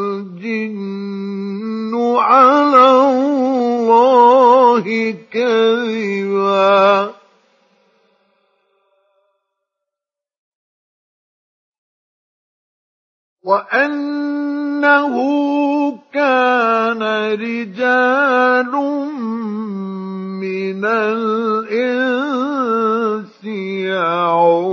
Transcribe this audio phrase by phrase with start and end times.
[2.18, 4.86] على الله
[5.32, 6.78] كذبا
[14.78, 17.02] وأنه كان
[17.34, 18.72] رجال
[20.38, 22.24] من الإنس
[23.90, 24.68] يعوذون.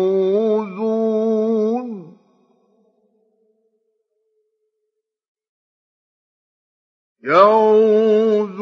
[7.24, 8.60] يعوذون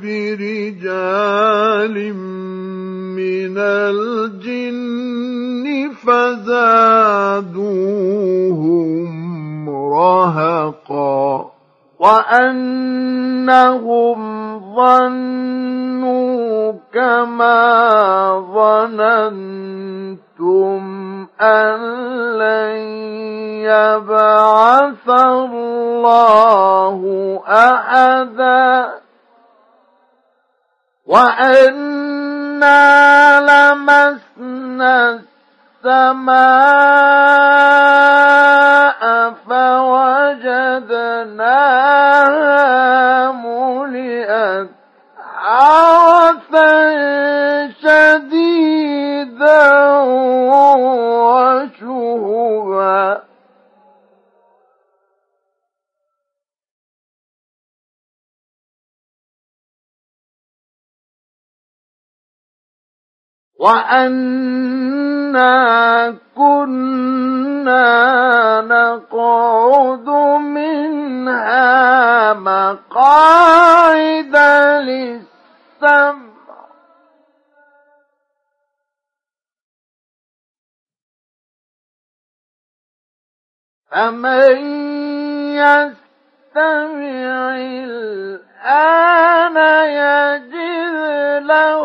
[0.00, 1.14] برجال
[3.16, 4.84] من الجن
[6.04, 7.14] فزادوهم
[10.04, 11.50] رهقا
[12.00, 13.40] وأنهم
[14.74, 17.60] ظنوا كما
[19.20, 19.64] ظننتم
[21.40, 21.80] أن
[22.38, 22.76] لن
[23.64, 27.00] يبعث الله
[27.48, 28.90] أحدا
[31.06, 32.74] وأنا
[33.40, 35.20] لمسنا
[35.84, 36.84] السماء
[40.83, 41.52] فوجدناها
[64.44, 65.56] وأنا
[66.36, 67.86] كنا
[68.60, 70.08] نقعد
[70.40, 74.36] منها مقاعد
[74.88, 76.24] للسمع
[83.90, 84.56] فمن
[86.54, 89.56] يستمع الآن
[89.90, 90.54] يجد
[91.42, 91.84] له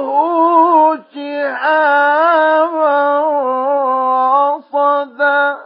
[1.14, 3.00] شهابا
[4.56, 5.58] رصدا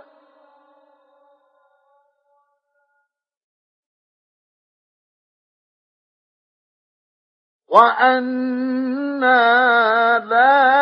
[8.83, 10.72] وأنا لا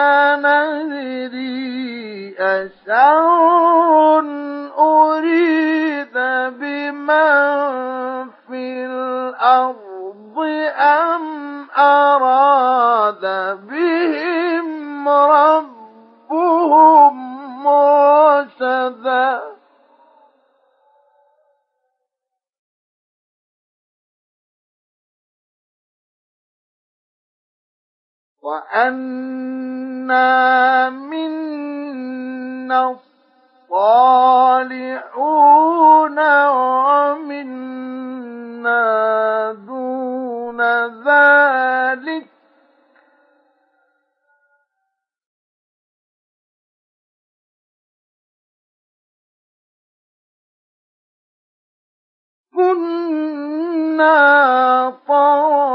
[28.42, 30.30] وأنا
[30.90, 32.82] منا
[33.70, 34.60] الصالحون
[36.50, 37.62] ومنا
[39.68, 40.62] دون
[41.08, 42.28] ذلك
[53.22, 55.71] كنا طائق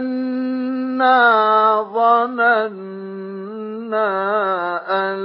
[0.00, 3.20] وأنا ظننا
[4.90, 5.18] أن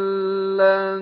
[0.57, 1.01] لن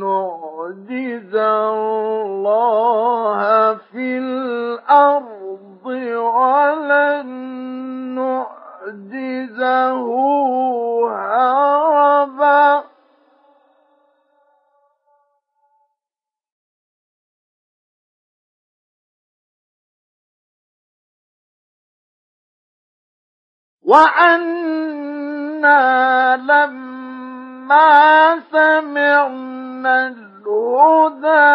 [0.00, 7.26] نعجز الله في الأرض ولن
[8.14, 10.06] نعجزه
[23.88, 25.80] وأنا
[26.36, 27.88] لما
[28.52, 31.48] سمعنا الهدى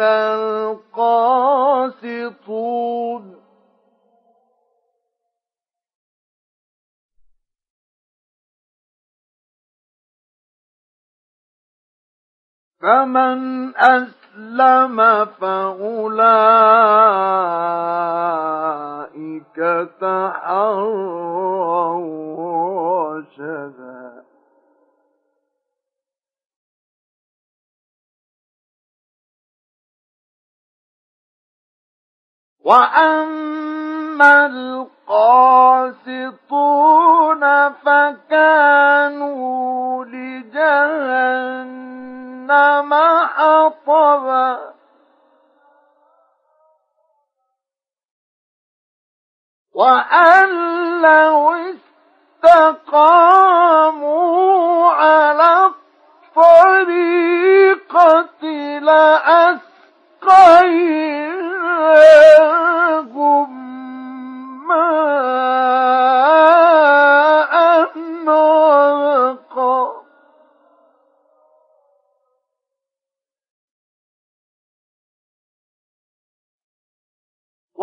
[0.00, 1.44] القاسطون.
[12.84, 16.34] فمن أسلم فأولئك
[20.00, 21.04] تحروا
[23.18, 23.83] رشدا
[32.64, 34.92] وأما القاسطون
[37.72, 39.24] فكانوا
[40.04, 40.54] لجهنم
[43.24, 44.58] حطبا
[49.74, 50.48] وأن
[51.02, 51.54] لو
[52.44, 55.70] استقاموا على
[56.36, 58.24] الطريقة
[60.24, 60.60] غدقا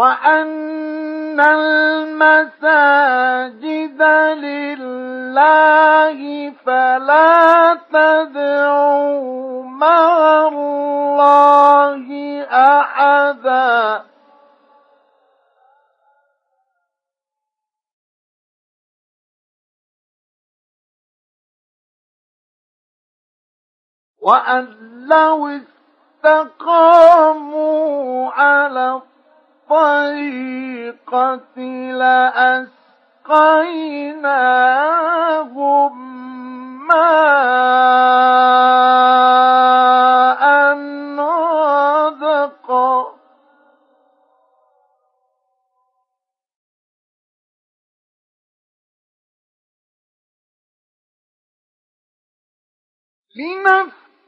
[0.02, 2.82] وأن المساجد
[4.44, 6.20] لله
[6.66, 9.51] فلا تدعوا
[9.82, 12.08] مع الله
[12.52, 14.06] أحدا.
[24.22, 24.66] وأن
[25.10, 25.60] لو
[26.24, 29.02] استقاموا على
[29.72, 31.58] الطريقة
[31.98, 32.72] لأسقيناهم
[36.88, 38.32] ماء.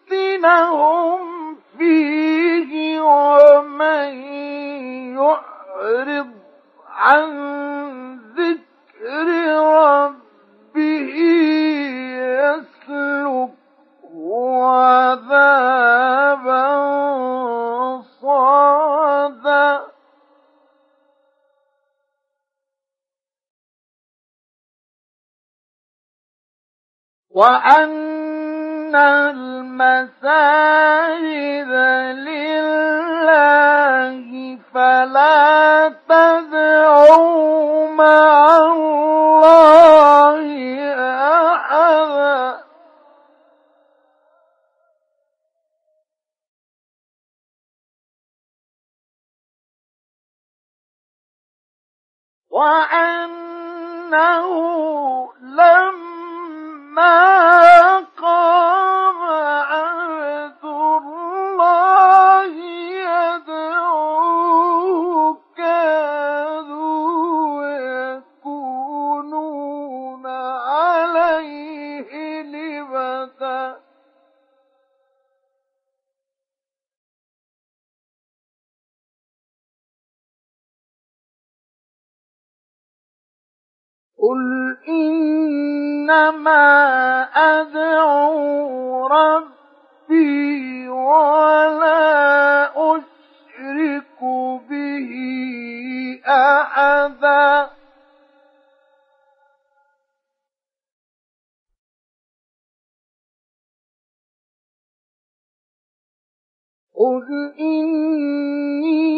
[0.10, 1.22] لنفتنهم
[1.77, 4.10] فيه ومن
[5.17, 6.32] يعرض
[6.88, 7.29] عن
[8.38, 9.27] ذكر
[9.58, 11.13] ربه
[12.34, 13.53] يسلكه
[14.65, 16.63] عذابا
[18.22, 19.84] صعدا
[27.29, 28.02] وأن
[31.13, 31.70] المساجد
[32.77, 40.43] لله فلا تدعوا مع الله
[41.53, 42.63] أحدا.
[52.50, 53.34] وأن
[55.53, 55.89] قل
[87.36, 92.03] أدعو ربي ولا
[92.75, 94.19] أشرك
[94.69, 95.12] به
[96.27, 97.69] أحدا.
[106.95, 109.13] قل إني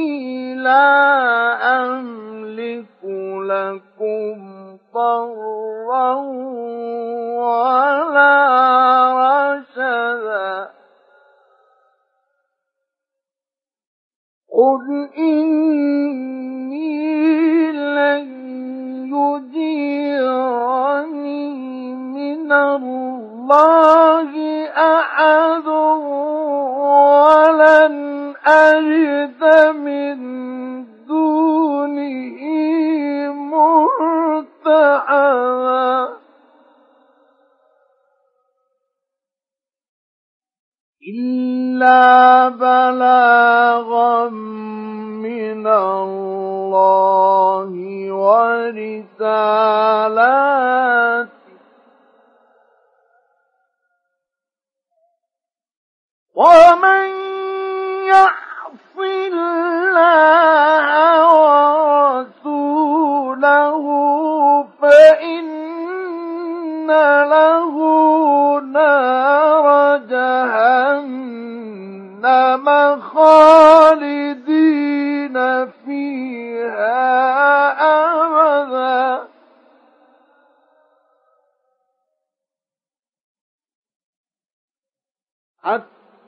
[0.56, 0.88] لا
[1.86, 3.04] أملك
[3.46, 4.38] لكم
[4.94, 6.16] ضرا
[7.46, 8.36] ولا
[9.22, 10.70] رشدا
[14.58, 14.84] قل
[15.18, 16.96] إني
[17.72, 18.28] لن
[20.36, 21.46] يجيرني
[21.96, 24.32] من الله
[24.70, 25.68] أحد
[27.28, 27.96] ولن
[28.46, 29.42] أجد
[29.76, 30.20] من
[41.86, 47.72] إلا بلاغا من الله
[48.12, 49.26] ورسالات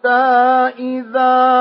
[0.08, 1.57] حتى إذا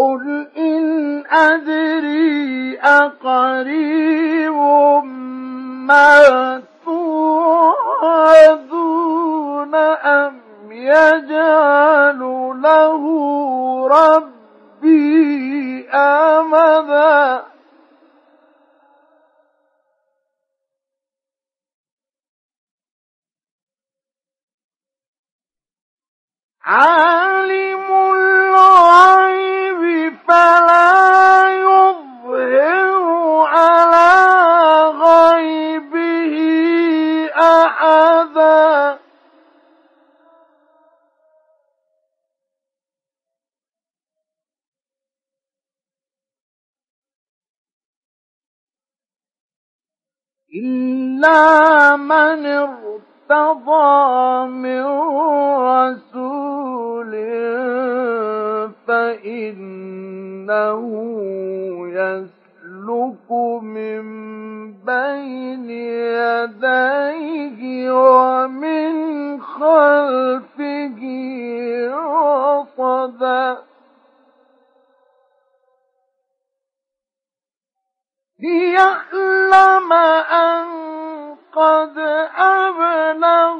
[0.00, 4.54] قل إن أدري أقريب
[5.88, 8.14] ما توعدون
[9.74, 10.40] أم
[10.70, 12.18] يجعل
[12.62, 13.02] له
[13.88, 17.44] ربي أمدا
[26.64, 27.89] عالم
[52.10, 54.84] من ارتضى من
[55.70, 57.12] رسول
[58.86, 60.80] فإنه
[61.86, 63.30] يسلك
[63.62, 64.02] من
[64.72, 65.70] بين
[66.20, 67.60] يديه
[67.92, 68.92] ومن
[69.42, 71.00] خلفه
[71.94, 73.58] رصدا
[78.40, 79.92] ليعلم
[80.32, 80.89] أن
[81.52, 81.98] قد
[82.38, 83.59] أبلغوا